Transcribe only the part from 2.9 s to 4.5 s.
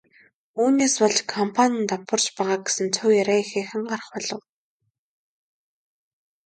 цуу яриа ихээхэн гарах болов.